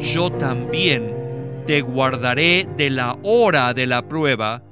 [0.00, 1.14] yo también
[1.66, 4.62] te guardaré de la hora de la prueba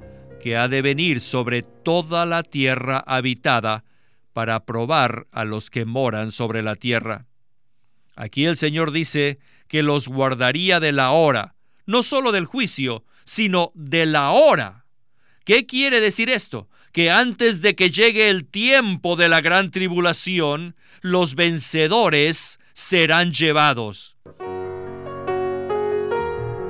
[0.41, 3.83] que ha de venir sobre toda la tierra habitada
[4.33, 7.25] para probar a los que moran sobre la tierra.
[8.15, 11.55] Aquí el Señor dice que los guardaría de la hora,
[11.85, 14.85] no solo del juicio, sino de la hora.
[15.43, 16.69] ¿Qué quiere decir esto?
[16.91, 24.15] Que antes de que llegue el tiempo de la gran tribulación, los vencedores serán llevados.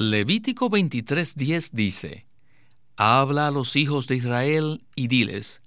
[0.00, 2.24] Levítico 23:10 dice,
[2.96, 5.60] Habla a los hijos de Israel y diles,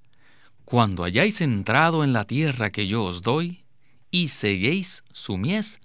[0.66, 3.64] Cuando hayáis entrado en la tierra que yo os doy,
[4.10, 5.82] y seguéis su mies,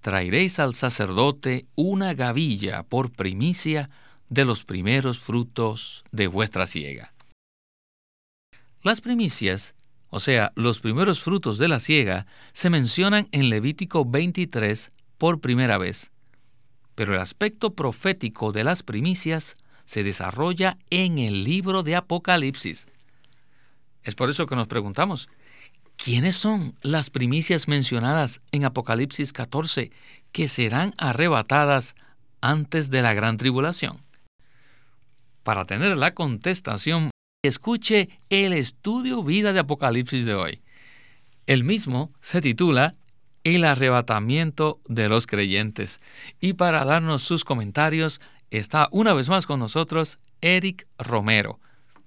[0.00, 3.90] traeréis al sacerdote una gavilla por primicia
[4.30, 7.12] de los primeros frutos de vuestra siega.
[8.82, 9.74] Las primicias,
[10.08, 15.76] o sea, los primeros frutos de la siega, se mencionan en Levítico 23 por primera
[15.76, 16.10] vez,
[17.00, 19.56] pero el aspecto profético de las primicias
[19.86, 22.88] se desarrolla en el libro de Apocalipsis.
[24.02, 25.30] Es por eso que nos preguntamos,
[25.96, 29.90] ¿quiénes son las primicias mencionadas en Apocalipsis 14
[30.30, 31.94] que serán arrebatadas
[32.42, 33.96] antes de la gran tribulación?
[35.42, 37.12] Para tener la contestación,
[37.42, 40.60] escuche el estudio vida de Apocalipsis de hoy.
[41.46, 42.94] El mismo se titula
[43.44, 46.00] El arrebatamiento de los creyentes.
[46.40, 51.60] Y para darnos sus comentarios, está una vez más con nosotros Eric Romero,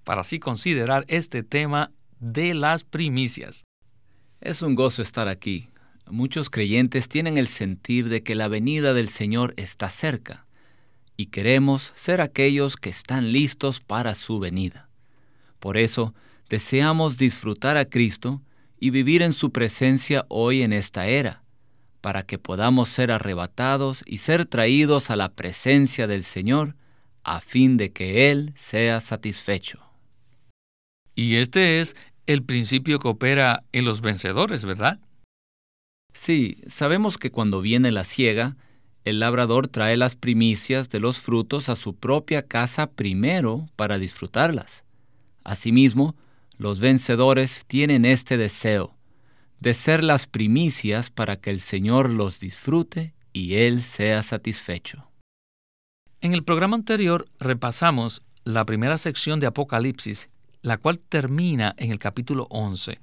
[0.04, 3.64] para así considerar este tema de las primicias.
[4.42, 5.70] Es un gozo estar aquí.
[6.10, 10.46] Muchos creyentes tienen el sentir de que la venida del Señor está cerca
[11.16, 14.90] y queremos ser aquellos que están listos para su venida.
[15.60, 16.14] Por eso,
[16.50, 18.42] deseamos disfrutar a Cristo
[18.84, 21.42] y vivir en su presencia hoy en esta era
[22.02, 26.76] para que podamos ser arrebatados y ser traídos a la presencia del Señor,
[27.24, 29.80] a fin de que Él sea satisfecho.
[31.16, 31.96] Y este es
[32.26, 35.00] el principio que opera en los vencedores, ¿verdad?
[36.12, 38.58] Sí, sabemos que cuando viene la siega,
[39.06, 44.84] el labrador trae las primicias de los frutos a su propia casa primero para disfrutarlas.
[45.46, 46.18] Asimismo,
[46.58, 48.96] los vencedores tienen este deseo,
[49.60, 55.08] de ser las primicias para que el Señor los disfrute y Él sea satisfecho.
[56.22, 60.30] En el programa anterior repasamos la primera sección de Apocalipsis,
[60.62, 63.00] la cual termina en el capítulo 11.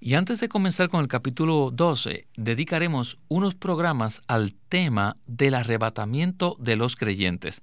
[0.00, 6.56] Y antes de comenzar con el capítulo 12, dedicaremos unos programas al tema del arrebatamiento
[6.58, 7.62] de los creyentes,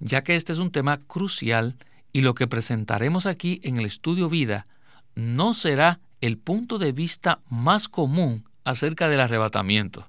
[0.00, 1.76] ya que este es un tema crucial
[2.12, 4.66] y lo que presentaremos aquí en el estudio vida
[5.14, 10.06] no será el punto de vista más común acerca del arrebatamiento.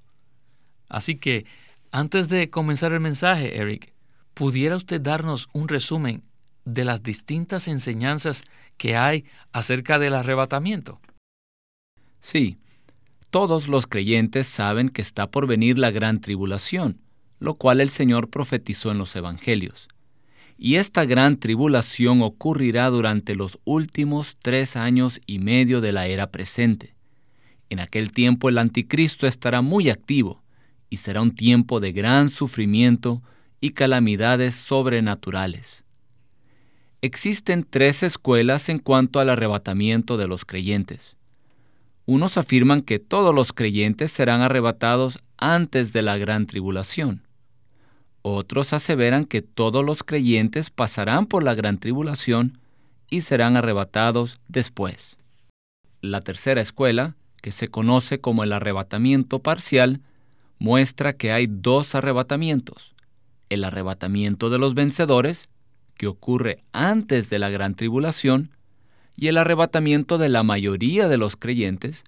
[0.88, 1.46] Así que,
[1.92, 3.94] antes de comenzar el mensaje, Eric,
[4.34, 6.24] ¿pudiera usted darnos un resumen
[6.66, 8.44] de las distintas enseñanzas
[8.78, 11.00] que hay acerca del arrebatamiento?
[12.20, 12.58] Sí,
[13.30, 17.00] todos los creyentes saben que está por venir la gran tribulación,
[17.40, 19.88] lo cual el Señor profetizó en los Evangelios
[20.62, 26.32] y esta gran tribulación ocurrirá durante los últimos tres años y medio de la era
[26.32, 26.96] presente.
[27.70, 30.44] En aquel tiempo el anticristo estará muy activo
[30.90, 33.24] y será un tiempo de gran sufrimiento
[33.62, 35.86] y calamidades sobrenaturales.
[37.02, 41.16] Existen tres escuelas en cuanto al arrebatamiento de los creyentes.
[42.06, 47.29] Unos afirman que todos los creyentes serán arrebatados antes de la gran tribulación.
[48.22, 52.60] Otros aseveran que todos los creyentes pasarán por la gran tribulación
[53.10, 55.18] y serán arrebatados después.
[56.02, 60.02] La tercera escuela, que se conoce como el arrebatamiento parcial,
[60.60, 62.94] muestra que hay dos arrebatamientos.
[63.50, 65.50] El arrebatamiento de los vencedores,
[65.96, 68.52] que ocurre antes de la gran tribulación,
[69.16, 72.04] y el arrebatamiento de la mayoría de los creyentes,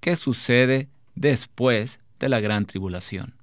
[0.00, 3.34] que sucede después de la gran tribulación.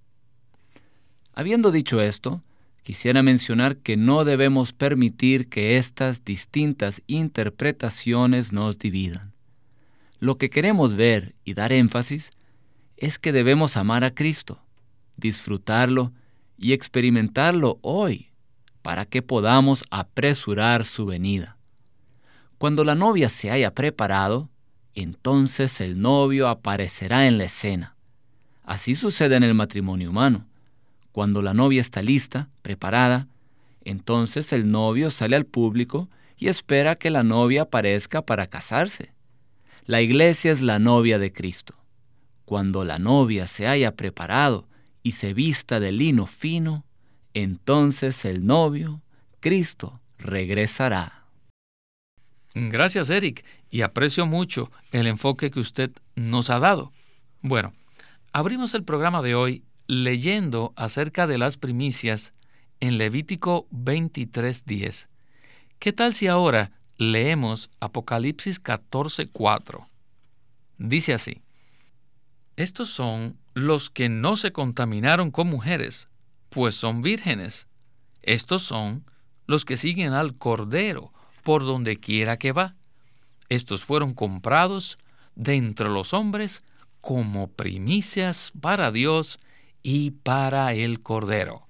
[1.39, 2.43] Habiendo dicho esto,
[2.83, 9.31] quisiera mencionar que no debemos permitir que estas distintas interpretaciones nos dividan.
[10.19, 12.31] Lo que queremos ver y dar énfasis
[12.97, 14.61] es que debemos amar a Cristo,
[15.15, 16.11] disfrutarlo
[16.57, 18.31] y experimentarlo hoy,
[18.81, 21.55] para que podamos apresurar su venida.
[22.57, 24.49] Cuando la novia se haya preparado,
[24.93, 27.95] entonces el novio aparecerá en la escena.
[28.65, 30.48] Así sucede en el matrimonio humano.
[31.19, 33.27] Cuando la novia está lista, preparada,
[33.83, 36.07] entonces el novio sale al público
[36.37, 39.11] y espera que la novia aparezca para casarse.
[39.83, 41.75] La iglesia es la novia de Cristo.
[42.45, 44.69] Cuando la novia se haya preparado
[45.03, 46.85] y se vista de lino fino,
[47.33, 49.01] entonces el novio,
[49.41, 51.25] Cristo, regresará.
[52.53, 56.93] Gracias, Eric, y aprecio mucho el enfoque que usted nos ha dado.
[57.41, 57.73] Bueno,
[58.31, 62.31] abrimos el programa de hoy leyendo acerca de las primicias
[62.79, 65.09] en Levítico 23:10.
[65.79, 69.87] ¿Qué tal si ahora leemos Apocalipsis 14:4?
[70.77, 71.41] Dice así:
[72.55, 76.07] Estos son los que no se contaminaron con mujeres,
[76.51, 77.65] pues son vírgenes.
[78.21, 79.03] Estos son
[79.47, 81.11] los que siguen al Cordero
[81.41, 82.75] por donde quiera que va.
[83.49, 84.99] Estos fueron comprados
[85.33, 86.63] de entre los hombres
[87.01, 89.39] como primicias para Dios
[89.83, 91.67] y para el Cordero.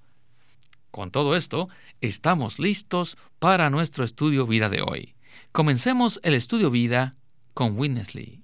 [0.91, 1.69] Con todo esto,
[2.01, 5.15] estamos listos para nuestro estudio vida de hoy.
[5.51, 7.13] Comencemos el estudio vida
[7.53, 8.41] con Winnesley.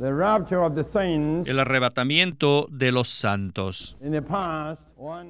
[0.00, 3.96] El arrebatamiento de los santos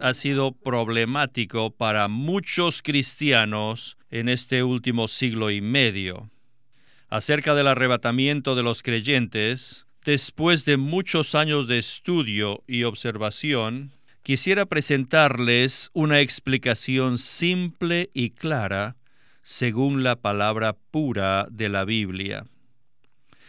[0.01, 6.31] ha sido problemático para muchos cristianos en este último siglo y medio.
[7.09, 13.93] Acerca del arrebatamiento de los creyentes, después de muchos años de estudio y observación,
[14.23, 18.97] quisiera presentarles una explicación simple y clara
[19.43, 22.47] según la palabra pura de la Biblia.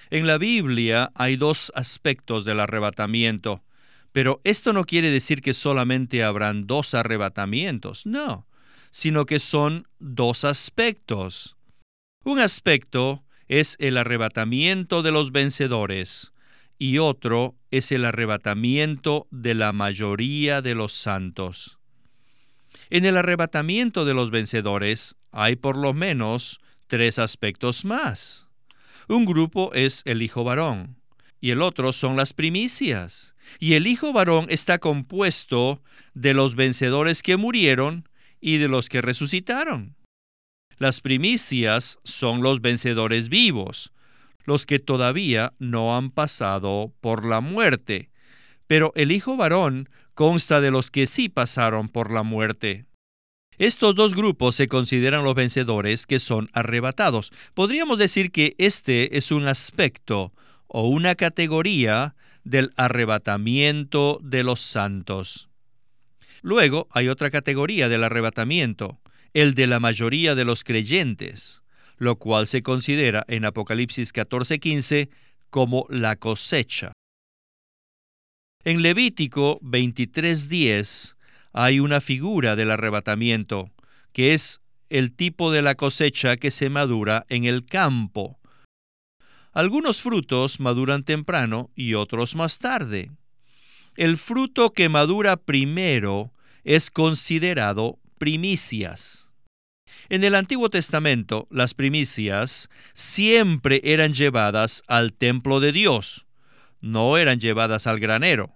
[0.10, 3.64] En la Biblia hay dos aspectos del arrebatamiento,
[4.12, 8.46] pero esto no quiere decir que solamente habrán dos arrebatamientos, no,
[8.92, 11.56] sino que son dos aspectos.
[12.26, 16.31] Un aspecto es el arrebatamiento de los vencedores
[16.82, 21.78] y otro es el arrebatamiento de la mayoría de los santos.
[22.90, 28.48] En el arrebatamiento de los vencedores hay por lo menos tres aspectos más.
[29.08, 30.96] Un grupo es el hijo varón
[31.40, 33.36] y el otro son las primicias.
[33.60, 35.84] Y el hijo varón está compuesto
[36.16, 39.96] de los vencedores que murieron y de los que resucitaron.
[40.80, 43.94] Las primicias son los vencedores vivos,
[44.46, 48.10] los que todavía no han pasado por la muerte,
[48.68, 52.86] pero el Hijo varón consta de los que sí pasaron por la muerte.
[53.58, 57.32] Estos dos grupos se consideran los vencedores que son arrebatados.
[57.54, 60.34] Podríamos decir que este es un aspecto
[60.68, 65.50] o una categoría del arrebatamiento de los santos.
[66.42, 69.00] Luego hay otra categoría del arrebatamiento,
[69.34, 71.61] el de la mayoría de los creyentes
[72.02, 75.12] lo cual se considera en Apocalipsis 14:15
[75.52, 76.94] como la cosecha.
[78.64, 81.16] En Levítico 23:10
[81.54, 83.70] hay una figura del arrebatamiento,
[84.14, 88.40] que es el tipo de la cosecha que se madura en el campo.
[89.54, 93.12] Algunos frutos maduran temprano y otros más tarde.
[93.96, 99.31] El fruto que madura primero es considerado primicias.
[100.12, 106.26] En el Antiguo Testamento, las primicias siempre eran llevadas al templo de Dios,
[106.82, 108.54] no eran llevadas al granero.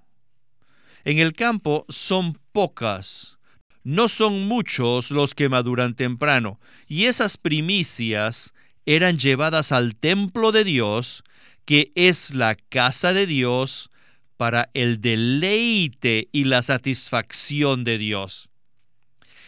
[1.06, 3.38] En el campo son pocas,
[3.86, 8.54] no son muchos los que maduran temprano, y esas primicias
[8.86, 11.24] eran llevadas al templo de Dios,
[11.64, 13.92] que es la casa de Dios,
[14.36, 18.50] para el deleite y la satisfacción de Dios.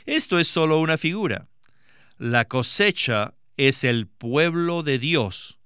[0.06, 1.50] Esto es solo una figura.
[2.18, 5.60] La cosecha es el pueblo de Dios,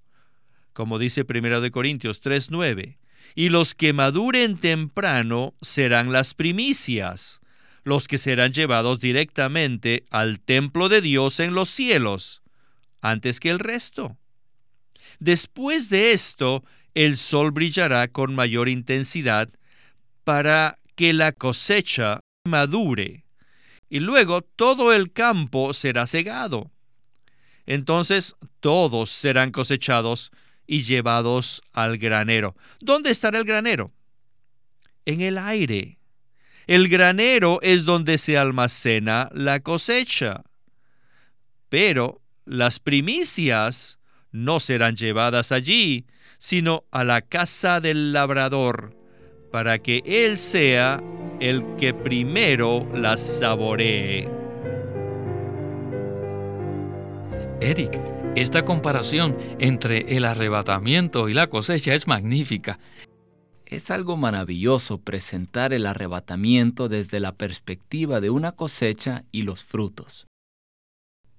[0.74, 2.98] como dice 1 Corintios 3:9.
[3.36, 7.39] Y los que maduren temprano serán las primicias,
[7.84, 12.41] los que serán llevados directamente al templo de Dios en los cielos,
[13.01, 14.17] antes que el resto.
[15.20, 19.50] Después de esto, el sol brillará con mayor intensidad
[20.25, 23.20] para que la cosecha madure
[23.91, 26.71] y luego todo el campo será cegado.
[27.65, 30.31] Entonces todos serán cosechados
[30.65, 32.55] y llevados al granero.
[32.79, 33.91] ¿Dónde estará el granero?
[35.05, 36.00] En el aire.
[36.67, 40.45] El granero es donde se almacena la cosecha.
[41.67, 44.00] Pero las primicias
[44.31, 46.05] no serán llevadas allí,
[46.38, 48.95] sino a la casa del labrador,
[49.51, 51.03] para que Él sea
[51.39, 54.27] el que primero las saboree.
[57.60, 58.00] Eric,
[58.36, 62.79] esta comparación entre el arrebatamiento y la cosecha es magnífica.
[63.65, 70.27] Es algo maravilloso presentar el arrebatamiento desde la perspectiva de una cosecha y los frutos.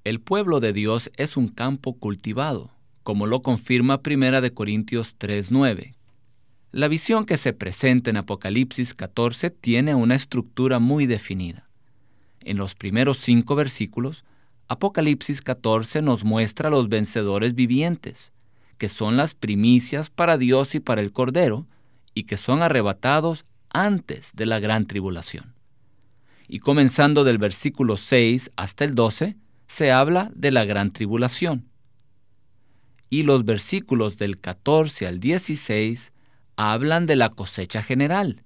[0.05, 2.71] El pueblo de Dios es un campo cultivado,
[3.03, 5.95] como lo confirma 1 Corintios 3:9.
[6.75, 11.69] La visión que se presenta en Apocalipsis 14 tiene una estructura muy definida.
[12.41, 14.25] En los primeros cinco versículos,
[14.69, 18.33] Apocalipsis 14 nos muestra los vencedores vivientes,
[18.79, 21.67] que son las primicias para Dios y para el Cordero,
[22.15, 25.53] y que son arrebatados antes de la gran tribulación.
[26.49, 29.37] Y comenzando del versículo 6 hasta el 12,
[29.67, 31.69] se habla de la gran tribulación.
[33.11, 36.12] Y los versículos del 14 al 16
[36.71, 38.45] hablan de la cosecha general,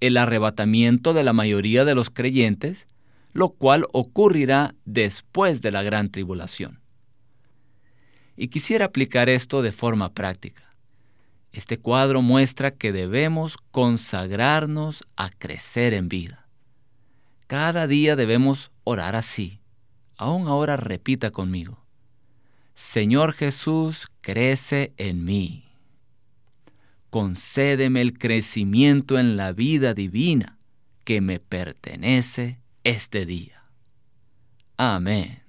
[0.00, 2.86] el arrebatamiento de la mayoría de los creyentes,
[3.32, 6.80] lo cual ocurrirá después de la gran tribulación.
[8.36, 10.62] Y quisiera aplicar esto de forma práctica.
[11.50, 16.46] Este cuadro muestra que debemos consagrarnos a crecer en vida.
[17.48, 19.60] Cada día debemos orar así.
[20.16, 21.84] Aún ahora repita conmigo.
[22.74, 25.67] Señor Jesús, crece en mí.
[27.10, 30.58] Concédeme el crecimiento en la vida divina
[31.04, 33.64] que me pertenece este día.
[34.76, 35.42] Amén.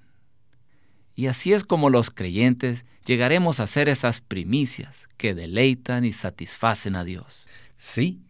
[1.14, 6.96] Y así es como los creyentes llegaremos a ser esas primicias que deleitan y satisfacen
[6.96, 7.44] a Dios.
[7.76, 8.20] Sí.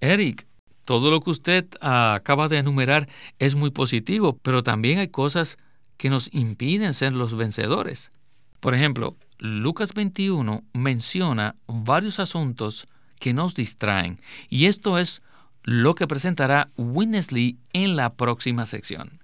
[0.00, 0.46] Eric,
[0.84, 3.08] todo lo que usted acaba de enumerar
[3.38, 5.56] es muy positivo, pero también hay cosas
[5.96, 8.12] que nos impiden ser los vencedores.
[8.60, 12.86] Por ejemplo, Lucas 21 menciona varios asuntos
[13.18, 15.22] que nos distraen, y esto es
[15.62, 19.20] lo que presentará Winnesley en la próxima sección.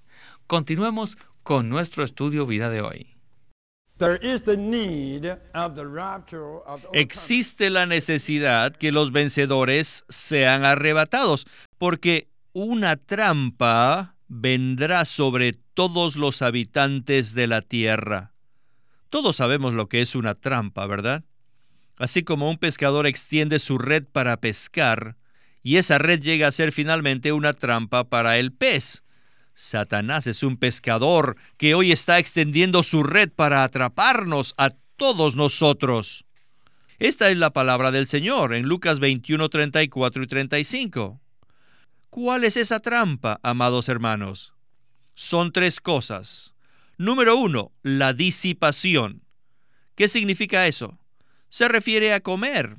[0.47, 3.07] Continuemos con nuestro estudio vida de hoy.
[6.93, 11.47] Existe la necesidad que los vencedores sean arrebatados,
[11.79, 18.32] porque una trampa vendrá sobre todos los habitantes de la tierra.
[19.13, 21.23] Todos sabemos lo que es una trampa, ¿verdad?
[21.99, 25.19] Así como un pescador extiende su red para pescar,
[25.63, 29.05] y esa red llega a ser finalmente una trampa para el pez.
[29.53, 36.25] Satanás es un pescador que hoy está extendiendo su red para atraparnos a todos nosotros.
[36.99, 41.21] Esta es la palabra del Señor en Lucas 21, 34 y 35.
[42.09, 44.55] ¿Cuál es esa trampa, amados hermanos?
[45.13, 46.55] Son tres cosas.
[46.99, 49.23] Número uno, la disipación.
[49.95, 50.99] ¿Qué significa eso?
[51.49, 52.77] Se refiere a comer,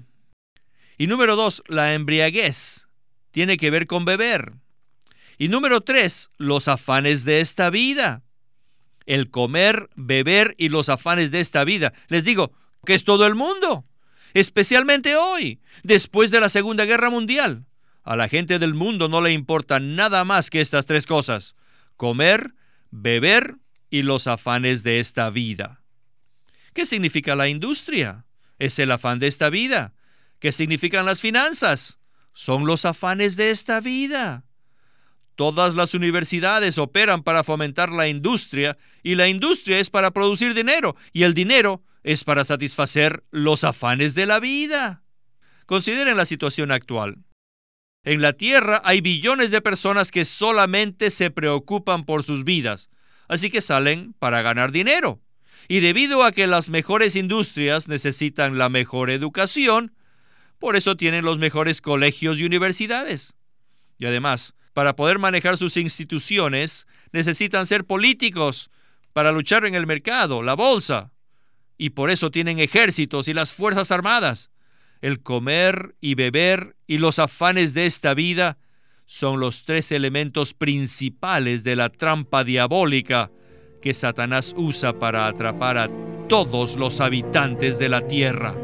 [0.98, 2.88] y número dos, la embriaguez.
[3.32, 4.54] Tiene que ver con beber.
[5.38, 8.22] Y número tres, los afanes de esta vida.
[9.06, 11.94] El comer, beber y los afanes de esta vida.
[12.08, 12.54] Les digo
[12.86, 13.86] que es todo el mundo,
[14.34, 17.66] especialmente hoy, después de la Segunda Guerra Mundial.
[18.04, 21.56] A la gente del mundo no le importa nada más que estas tres cosas.
[21.98, 22.54] Comer,
[22.92, 23.56] beber
[23.94, 25.84] y los afanes de esta vida.
[26.74, 28.26] ¿Qué significa la industria?
[28.58, 29.94] Es el afán de esta vida.
[30.40, 32.00] ¿Qué significan las finanzas?
[32.34, 34.46] Son los afanes de esta vida.
[35.36, 40.96] Todas las universidades operan para fomentar la industria y la industria es para producir dinero
[41.12, 45.04] y el dinero es para satisfacer los afanes de la vida.
[45.68, 47.18] Consideren la situación actual.
[48.04, 52.90] En la Tierra hay billones de personas que solamente se preocupan por sus vidas,
[53.28, 55.20] así que salen para ganar dinero.
[55.68, 59.94] Y debido a que las mejores industrias necesitan la mejor educación,
[60.60, 63.36] por eso tienen los mejores colegios y universidades.
[63.98, 68.72] Y además, para poder manejar sus instituciones, necesitan ser políticos
[69.14, 71.12] para luchar en el mercado, la bolsa.
[71.78, 74.52] Y por eso tienen ejércitos y las fuerzas armadas.
[75.02, 78.58] El comer y beber y los afanes de esta vida
[79.06, 83.32] son los tres elementos principales de la trampa diabólica
[83.82, 85.90] que Satanás usa para atrapar a
[86.28, 88.56] todos los habitantes de la tierra.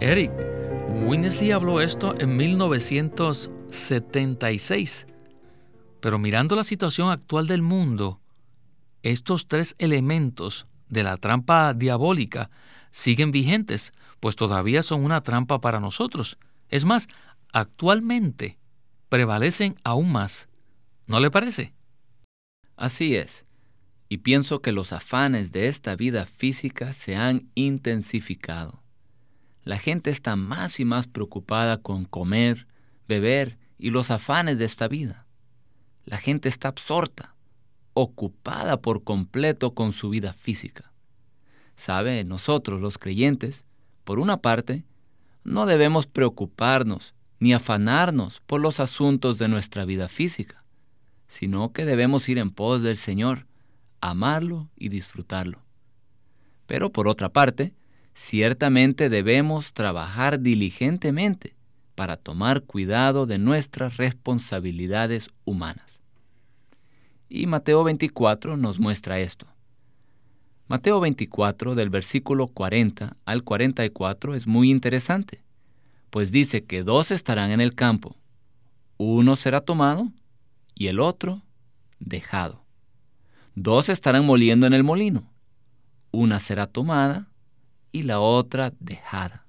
[0.00, 0.30] Eric,
[1.04, 5.06] Winnesley habló esto en 1976.
[6.00, 8.20] Pero mirando la situación actual del mundo,
[9.02, 12.50] estos tres elementos de la trampa diabólica
[12.90, 16.38] siguen vigentes, pues todavía son una trampa para nosotros.
[16.68, 17.08] Es más,
[17.52, 18.58] actualmente
[19.08, 20.48] prevalecen aún más.
[21.06, 21.74] ¿No le parece?
[22.76, 23.44] Así es.
[24.08, 28.82] Y pienso que los afanes de esta vida física se han intensificado.
[29.62, 32.66] la gente está más y más preocupada con comer,
[33.06, 35.26] beber y los afanes de esta vida.
[36.04, 37.36] La gente está absorta,
[37.92, 40.92] ocupada por completo con su vida física.
[41.76, 43.64] Sabe, nosotros los creyentes,
[44.04, 44.84] por una parte,
[45.44, 50.62] no debemos preocuparnos ni afanarnos por los asuntos de nuestra vida física,
[51.26, 53.46] sino que debemos ir en pos del Señor,
[54.00, 55.58] amarlo y disfrutarlo.
[56.66, 57.72] Pero por otra parte,
[58.14, 61.56] ciertamente debemos trabajar diligentemente
[61.94, 66.00] para tomar cuidado de nuestras responsabilidades humanas.
[67.28, 69.46] Y Mateo 24 nos muestra esto.
[70.68, 75.42] Mateo 24 del versículo 40 al 44 es muy interesante,
[76.10, 78.16] pues dice que dos estarán en el campo,
[78.98, 80.12] uno será tomado
[80.74, 81.42] y el otro
[81.98, 82.64] dejado.
[83.54, 85.30] Dos estarán moliendo en el molino,
[86.10, 87.28] una será tomada
[87.92, 89.46] y la otra dejada.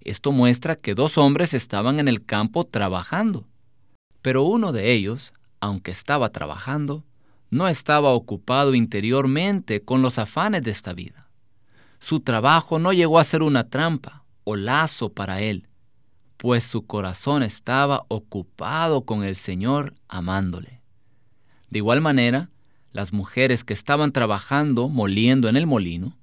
[0.00, 3.46] Esto muestra que dos hombres estaban en el campo trabajando,
[4.20, 7.04] pero uno de ellos, aunque estaba trabajando,
[7.50, 11.28] no estaba ocupado interiormente con los afanes de esta vida.
[12.00, 15.68] Su trabajo no llegó a ser una trampa o lazo para él,
[16.36, 20.82] pues su corazón estaba ocupado con el Señor amándole.
[21.70, 22.50] De igual manera,
[22.92, 26.18] las mujeres que estaban trabajando moliendo en el molino,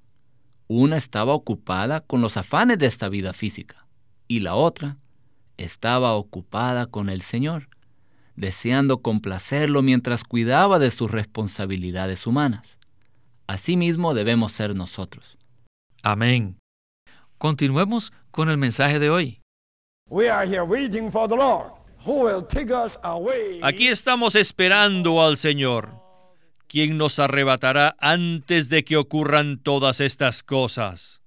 [0.68, 3.88] una estaba ocupada con los afanes de esta vida física
[4.28, 4.98] y la otra
[5.58, 7.68] estaba ocupada con el Señor,
[8.36, 12.78] deseando complacerlo mientras cuidaba de sus responsabilidades humanas.
[13.48, 15.38] Asimismo debemos ser nosotros.
[16.04, 16.58] Amén.
[17.40, 19.42] Continuemos con el mensaje de hoy.
[23.62, 26.00] Aquí estamos esperando al Señor
[26.68, 31.22] quien nos arrebatará antes de que ocurran todas estas cosas.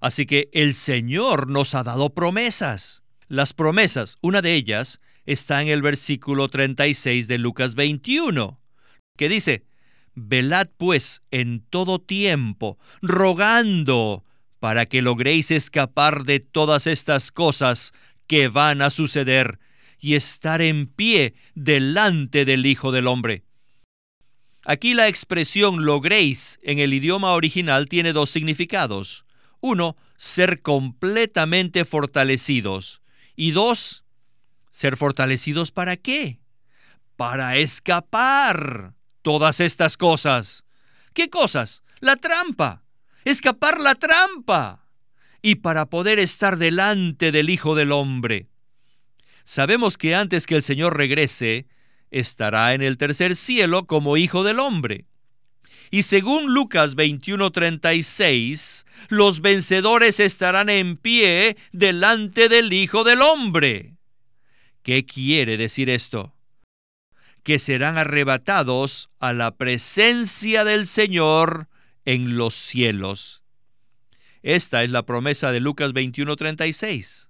[0.00, 3.02] Así que el Señor nos ha dado promesas.
[3.26, 8.60] Las promesas, una de ellas, está en el versículo 36 de Lucas 21,
[9.16, 9.64] que dice,
[10.14, 14.24] Velad pues en todo tiempo, rogando
[14.66, 17.94] para que logréis escapar de todas estas cosas
[18.26, 19.60] que van a suceder
[20.00, 23.44] y estar en pie delante del Hijo del Hombre.
[24.64, 29.24] Aquí la expresión logréis en el idioma original tiene dos significados.
[29.60, 33.02] Uno, ser completamente fortalecidos.
[33.36, 34.04] Y dos,
[34.72, 36.40] ser fortalecidos para qué?
[37.14, 40.64] Para escapar todas estas cosas.
[41.12, 41.84] ¿Qué cosas?
[42.00, 42.82] La trampa.
[43.26, 44.86] Escapar la trampa.
[45.42, 48.46] Y para poder estar delante del Hijo del Hombre.
[49.42, 51.66] Sabemos que antes que el Señor regrese,
[52.12, 55.06] estará en el tercer cielo como hijo del hombre.
[55.90, 63.96] Y según Lucas 21:36, los vencedores estarán en pie delante del Hijo del Hombre.
[64.84, 66.32] ¿Qué quiere decir esto?
[67.42, 71.66] Que serán arrebatados a la presencia del Señor
[72.06, 73.42] en los cielos.
[74.42, 77.28] Esta es la promesa de Lucas 21:36.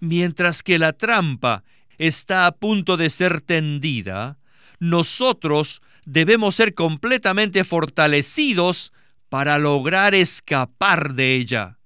[0.00, 1.64] Mientras que la trampa
[1.98, 4.38] está a punto de ser tendida,
[4.78, 8.92] nosotros debemos ser completamente fortalecidos
[9.28, 11.78] para lograr escapar de ella.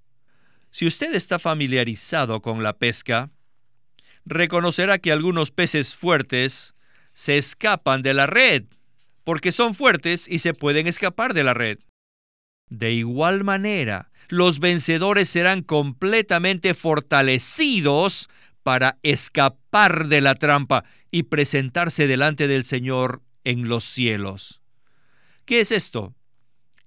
[0.70, 3.30] Si usted está familiarizado con la pesca,
[4.24, 6.74] reconocerá que algunos peces fuertes
[7.12, 8.64] se escapan de la red,
[9.24, 11.78] porque son fuertes y se pueden escapar de la red.
[12.68, 18.28] De igual manera, los vencedores serán completamente fortalecidos
[18.62, 24.60] para escapar de la trampa y presentarse delante del Señor en los cielos.
[25.44, 26.14] ¿Qué es esto?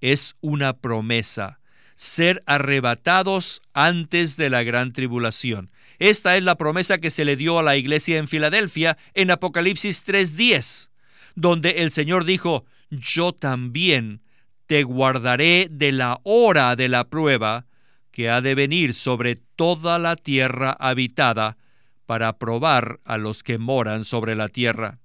[0.02, 1.62] Es una promesa,
[1.96, 5.72] ser arrebatados antes de la gran tribulación.
[5.98, 10.04] Esta es la promesa que se le dio a la iglesia en Filadelfia en Apocalipsis
[10.06, 10.92] 3:10,
[11.36, 14.22] donde el Señor dijo, yo también
[14.70, 17.66] te guardaré de la hora de la prueba
[18.12, 21.58] que ha de venir sobre toda la tierra habitada,
[22.06, 25.00] para probar a los que moran sobre la tierra.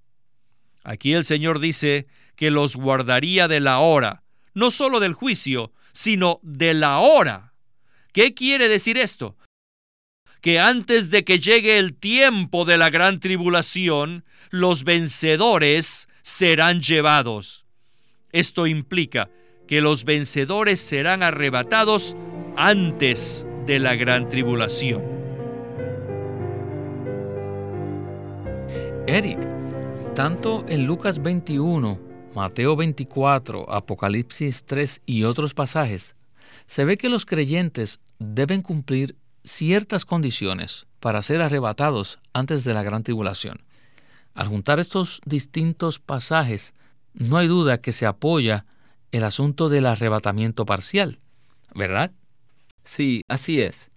[0.82, 4.22] Aquí el Señor dice que los guardaría de la hora,
[4.52, 7.54] no solo del juicio, sino de la hora.
[8.12, 9.34] ¿Qué quiere decir esto?
[10.42, 17.64] Que antes de que llegue el tiempo de la gran tribulación, los vencedores serán llevados.
[18.30, 19.30] Esto implica
[19.66, 22.16] que los vencedores serán arrebatados
[22.56, 25.02] antes de la gran tribulación.
[29.06, 29.38] Eric,
[30.14, 32.00] tanto en Lucas 21,
[32.34, 36.14] Mateo 24, Apocalipsis 3 y otros pasajes,
[36.66, 42.82] se ve que los creyentes deben cumplir ciertas condiciones para ser arrebatados antes de la
[42.82, 43.62] gran tribulación.
[44.34, 46.74] Al juntar estos distintos pasajes,
[47.12, 48.64] no hay duda que se apoya
[49.14, 51.20] el asunto del arrebatamiento parcial,
[51.72, 52.10] ¿verdad?
[52.82, 53.92] Sí, así es.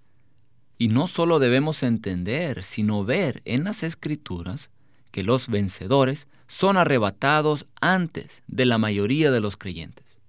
[0.77, 4.69] Y no solo debemos entender, sino ver en las escrituras
[5.10, 10.19] que los vencedores son arrebatados antes de la mayoría de los creyentes.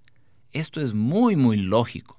[0.53, 2.19] Esto es muy, muy lógico.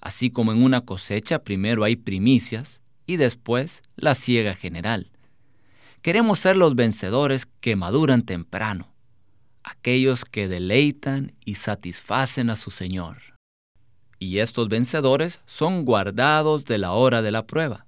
[0.00, 5.10] Así como en una cosecha primero hay primicias y después la siega general.
[6.02, 8.92] Queremos ser los vencedores que maduran temprano,
[9.62, 13.18] aquellos que deleitan y satisfacen a su Señor.
[14.18, 17.86] Y estos vencedores son guardados de la hora de la prueba,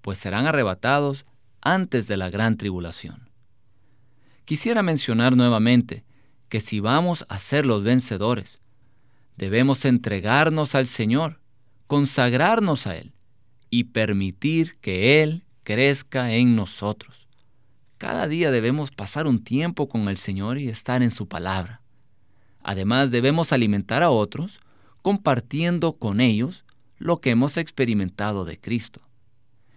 [0.00, 1.26] pues serán arrebatados
[1.60, 3.30] antes de la gran tribulación.
[4.44, 6.04] Quisiera mencionar nuevamente
[6.48, 8.60] que si vamos a ser los vencedores,
[9.36, 11.40] debemos entregarnos al Señor,
[11.86, 13.14] consagrarnos a Él
[13.70, 17.23] y permitir que Él crezca en nosotros.
[18.04, 21.80] Cada día debemos pasar un tiempo con el Señor y estar en su palabra.
[22.62, 24.60] Además debemos alimentar a otros
[25.00, 26.66] compartiendo con ellos
[26.98, 29.00] lo que hemos experimentado de Cristo.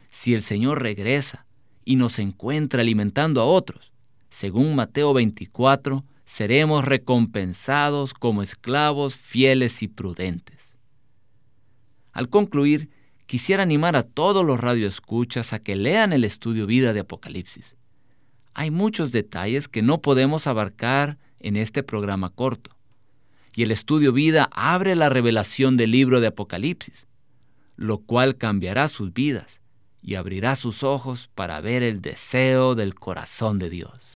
[0.10, 1.46] Si el Señor regresa
[1.86, 3.94] y nos encuentra alimentando a otros,
[4.30, 10.74] según Mateo 24, seremos recompensados como esclavos fieles y prudentes.
[12.12, 12.90] Al concluir,
[13.26, 17.77] quisiera animar a todos los radioescuchas a que lean el estudio vida de Apocalipsis.
[18.58, 22.76] Hay muchos detalles que no podemos abarcar en este programa corto.
[23.56, 27.06] Y el estudio vida abre la revelación del libro de Apocalipsis,
[27.76, 29.62] lo cual cambiará sus vidas
[30.02, 34.16] y abrirá sus ojos para ver el deseo del corazón de Dios.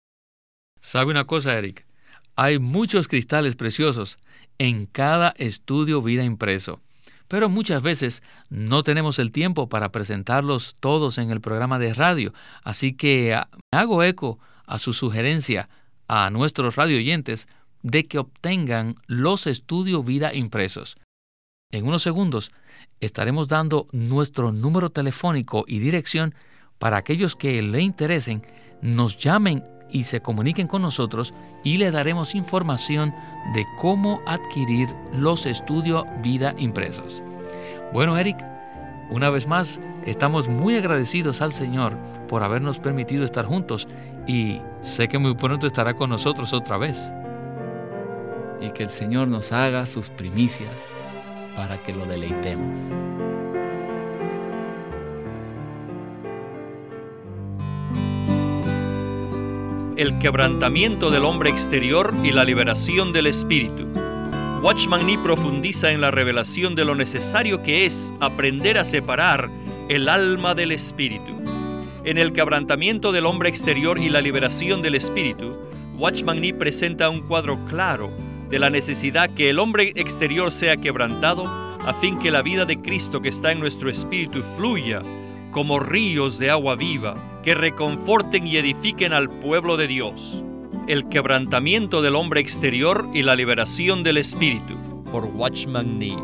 [0.82, 1.88] ¿Sabe una cosa, Eric?
[2.36, 4.18] Hay muchos cristales preciosos
[4.60, 6.80] en cada estudio vida impreso,
[7.28, 12.34] pero muchas veces no tenemos el tiempo para presentarlos todos en el programa de radio,
[12.64, 15.70] así que ah, hago eco a su sugerencia
[16.08, 17.48] a nuestros radio oyentes
[17.84, 20.98] de que obtengan los estudios vida impresos.
[21.72, 22.52] En unos segundos
[23.00, 26.34] estaremos dando nuestro número telefónico y dirección
[26.80, 28.42] para aquellos que le interesen,
[28.82, 33.14] nos llamen y se comuniquen con nosotros y le daremos información
[33.54, 37.24] de cómo adquirir los estudios vida impresos.
[37.94, 38.38] Bueno, Eric,
[39.10, 41.98] una vez más, estamos muy agradecidos al Señor
[42.28, 43.88] por habernos permitido estar juntos
[44.28, 47.12] y sé que muy pronto estará con nosotros otra vez.
[48.60, 50.88] Y que el Señor nos haga sus primicias
[51.56, 53.37] para que lo deleitemos.
[59.98, 63.88] El quebrantamiento del hombre exterior y la liberación del espíritu.
[64.62, 69.50] Watchman Nee profundiza en la revelación de lo necesario que es aprender a separar
[69.90, 71.42] el alma del espíritu.
[72.04, 75.58] En el quebrantamiento del hombre exterior y la liberación del espíritu,
[75.98, 78.12] Watchman Nee presenta un cuadro claro
[78.50, 81.46] de la necesidad que el hombre exterior sea quebrantado
[81.80, 85.02] a fin que la vida de Cristo que está en nuestro espíritu fluya
[85.50, 87.16] como ríos de agua viva
[87.48, 90.44] que reconforten y edifiquen al pueblo de Dios.
[90.86, 94.76] El quebrantamiento del hombre exterior y la liberación del espíritu,
[95.14, 96.18] por Watchman Nee.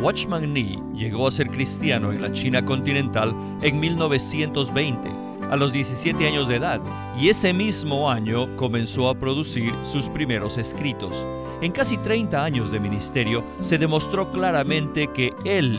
[0.00, 5.10] Watchman Nee llegó a ser cristiano en la China continental en 1920,
[5.50, 6.80] a los 17 años de edad,
[7.20, 11.22] y ese mismo año comenzó a producir sus primeros escritos.
[11.60, 15.78] En casi 30 años de ministerio se demostró claramente que él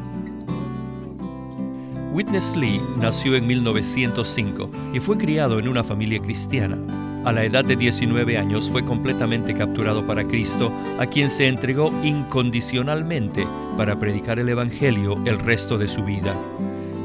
[2.11, 6.77] Witness Lee nació en 1905 y fue criado en una familia cristiana.
[7.23, 11.93] A la edad de 19 años fue completamente capturado para Cristo, a quien se entregó
[12.03, 13.47] incondicionalmente
[13.77, 16.35] para predicar el Evangelio el resto de su vida.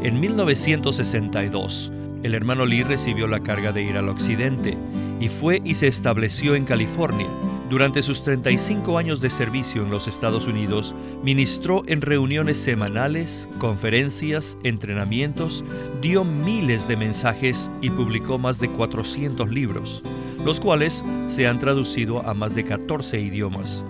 [0.02, 1.92] En 1962,
[2.24, 4.76] el hermano Lee recibió la carga de ir al occidente
[5.20, 7.28] y fue y se estableció en California,
[7.68, 14.56] durante sus 35 años de servicio en los Estados Unidos, ministró en reuniones semanales, conferencias,
[14.62, 15.64] entrenamientos,
[16.00, 20.02] dio miles de mensajes y publicó más de 400 libros,
[20.44, 23.84] los cuales se han traducido a más de 14 idiomas.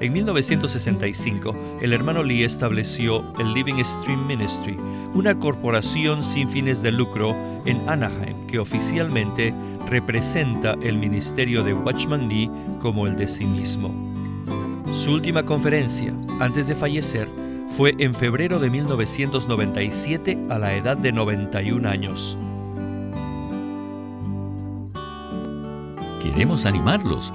[0.00, 4.74] En 1965, el hermano Lee estableció el Living Stream Ministry,
[5.12, 7.36] una corporación sin fines de lucro
[7.66, 9.52] en Anaheim que oficialmente
[9.90, 13.92] representa el ministerio de Watchman Lee como el de sí mismo.
[14.94, 17.28] Su última conferencia, antes de fallecer,
[17.76, 22.38] fue en febrero de 1997 a la edad de 91 años.
[26.22, 27.34] Queremos animarlos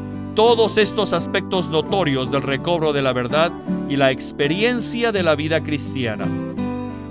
[0.35, 3.51] todos estos aspectos notorios del recobro de la verdad
[3.89, 6.25] y la experiencia de la vida cristiana.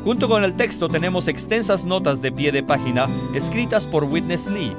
[0.05, 4.73] Junto con el texto tenemos extensas notas de pie de página escritas por Witness Lee.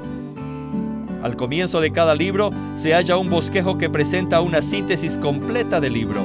[1.22, 5.92] Al comienzo de cada libro se halla un bosquejo que presenta una síntesis completa del
[5.92, 6.22] libro.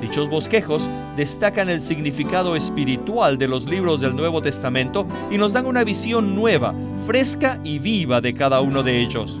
[0.00, 0.82] Dichos bosquejos
[1.16, 6.36] destacan el significado espiritual de los libros del Nuevo Testamento y nos dan una visión
[6.36, 6.74] nueva,
[7.06, 9.40] fresca y viva de cada uno de ellos.